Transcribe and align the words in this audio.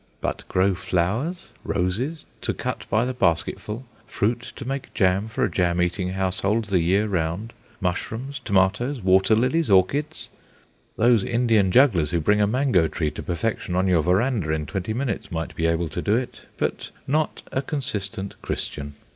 But 0.19 0.43
grow 0.47 0.73
flowers 0.73 1.49
roses 1.63 2.25
to 2.41 2.55
cut 2.55 2.87
by 2.89 3.05
the 3.05 3.13
basketful, 3.13 3.85
fruit 4.07 4.41
to 4.55 4.67
make 4.67 4.91
jam 4.95 5.27
for 5.27 5.43
a 5.43 5.51
jam 5.51 5.79
eating 5.79 6.09
household 6.13 6.63
the 6.65 6.79
year 6.79 7.05
round, 7.07 7.53
mushrooms, 7.79 8.41
tomatoes, 8.43 8.99
water 8.99 9.35
lilies, 9.35 9.69
orchids; 9.69 10.29
those 10.97 11.23
Indian 11.23 11.69
jugglers 11.69 12.09
who 12.09 12.19
bring 12.19 12.41
a 12.41 12.47
mango 12.47 12.87
tree 12.87 13.11
to 13.11 13.21
perfection 13.21 13.75
on 13.75 13.85
your 13.87 14.01
verandah 14.01 14.49
in 14.51 14.65
twenty 14.65 14.91
minutes 14.95 15.29
might 15.31 15.55
be 15.55 15.67
able 15.67 15.87
to 15.89 16.01
do 16.01 16.15
it, 16.17 16.47
but 16.57 16.89
not 17.05 17.43
a 17.51 17.61
consistent 17.61 18.41
Christian. 18.41 18.95